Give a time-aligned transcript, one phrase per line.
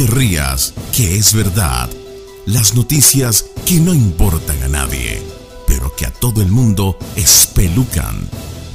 [0.00, 1.90] te rías, que es verdad.
[2.46, 5.20] Las noticias que no importan a nadie,
[5.66, 8.26] pero que a todo el mundo espelucan.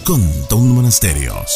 [0.03, 1.49] Con Don Monasterios.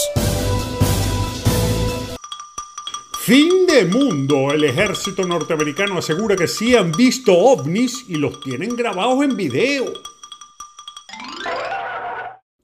[3.21, 4.51] Fin de mundo.
[4.51, 9.93] El ejército norteamericano asegura que sí han visto ovnis y los tienen grabados en video.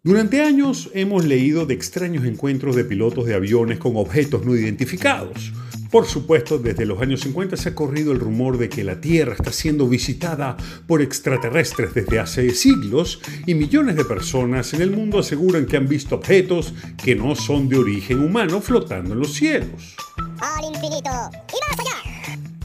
[0.01, 5.51] Durante años hemos leído de extraños encuentros de pilotos de aviones con objetos no identificados.
[5.91, 9.33] Por supuesto, desde los años 50 se ha corrido el rumor de que la Tierra
[9.33, 15.19] está siendo visitada por extraterrestres desde hace siglos y millones de personas en el mundo
[15.19, 19.95] aseguran que han visto objetos que no son de origen humano flotando en los cielos.
[20.39, 22.15] Al infinito y más allá.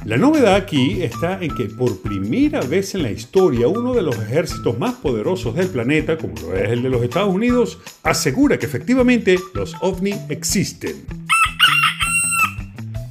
[0.04, 4.16] La novedad aquí está en que por primera vez en la historia uno de los
[4.16, 8.64] ejércitos más poderosos del planeta, como lo es el de los Estados Unidos, asegura que
[8.64, 11.19] efectivamente los ovni existen.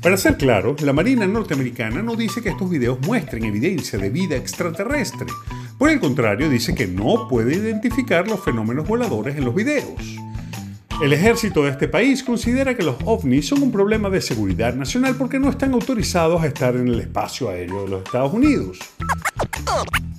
[0.02, 4.38] Para ser claro, la Marina norteamericana no dice que estos videos muestren evidencia de vida
[4.38, 5.28] extraterrestre.
[5.78, 10.18] Por el contrario, dice que no puede identificar los fenómenos voladores en los videos.
[11.04, 15.16] El ejército de este país considera que los ovnis son un problema de seguridad nacional
[15.16, 18.80] porque no están autorizados a estar en el espacio aéreo de los Estados Unidos.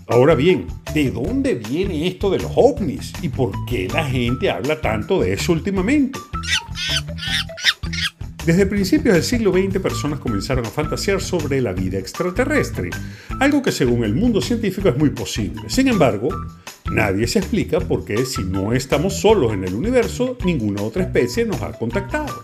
[0.08, 4.80] Ahora bien, ¿de dónde viene esto de los ovnis y por qué la gente habla
[4.80, 6.18] tanto de eso últimamente?
[8.44, 12.91] Desde principios del siglo XX personas comenzaron a fantasear sobre la vida extraterrestre,
[13.38, 15.62] algo que según el mundo científico es muy posible.
[15.69, 16.28] Sin embargo,
[16.91, 21.44] Nadie se explica por qué si no estamos solos en el universo, ninguna otra especie
[21.44, 22.42] nos ha contactado.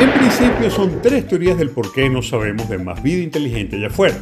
[0.00, 3.86] En principio son tres teorías del por qué no sabemos de más vida inteligente allá
[3.86, 4.16] afuera.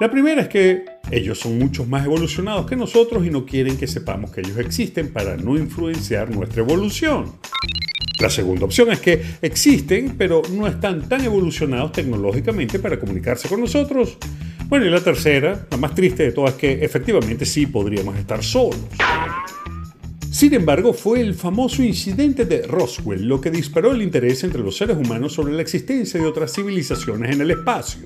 [0.00, 3.88] La primera es que ellos son mucho más evolucionados que nosotros y no quieren que
[3.88, 7.32] sepamos que ellos existen para no influenciar nuestra evolución.
[8.20, 13.60] La segunda opción es que existen, pero no están tan evolucionados tecnológicamente para comunicarse con
[13.60, 14.16] nosotros.
[14.68, 18.42] Bueno, y la tercera, la más triste de todas, es que efectivamente sí podríamos estar
[18.42, 18.78] solos.
[20.30, 24.76] Sin embargo, fue el famoso incidente de Roswell lo que disparó el interés entre los
[24.76, 28.02] seres humanos sobre la existencia de otras civilizaciones en el espacio.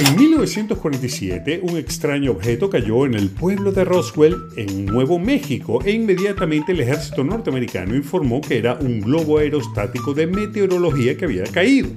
[0.00, 5.90] En 1947, un extraño objeto cayó en el pueblo de Roswell, en Nuevo México, e
[5.90, 11.90] inmediatamente el ejército norteamericano informó que era un globo aerostático de meteorología que había caído.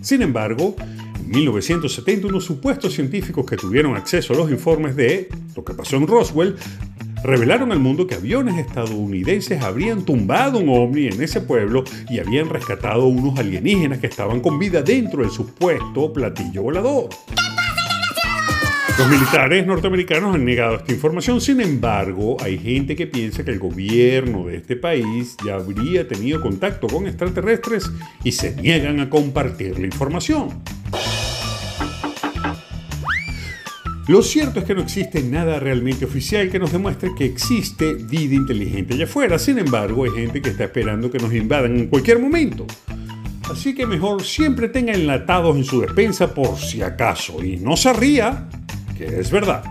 [0.00, 0.74] Sin embargo,
[1.20, 5.98] en 1970 unos supuestos científicos que tuvieron acceso a los informes de lo que pasó
[5.98, 6.56] en Roswell
[7.22, 12.48] revelaron al mundo que aviones estadounidenses habrían tumbado un ovni en ese pueblo y habían
[12.48, 17.08] rescatado unos alienígenas que estaban con vida dentro del supuesto platillo volador.
[18.98, 23.60] Los militares norteamericanos han negado esta información, sin embargo, hay gente que piensa que el
[23.60, 27.88] gobierno de este país ya habría tenido contacto con extraterrestres
[28.24, 30.48] y se niegan a compartir la información.
[34.08, 38.34] Lo cierto es que no existe nada realmente oficial que nos demuestre que existe vida
[38.34, 39.38] inteligente allá afuera.
[39.38, 42.66] Sin embargo, hay gente que está esperando que nos invadan en cualquier momento.
[43.50, 47.92] Así que mejor siempre tenga enlatados en su despensa por si acaso y no se
[47.92, 48.48] ría,
[48.96, 49.62] que es verdad.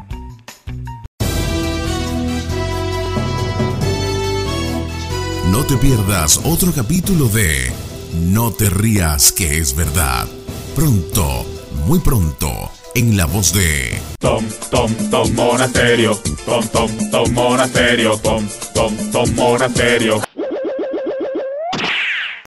[5.49, 7.71] No te pierdas otro capítulo de
[8.13, 10.27] No te rías, que es verdad.
[10.75, 11.43] Pronto,
[11.87, 18.47] muy pronto en la voz de Tom, Tom, Tom Monasterio, Tom, Tom, Tom Monasterio, Tom,
[18.73, 20.26] Tom, Tom Monasterio.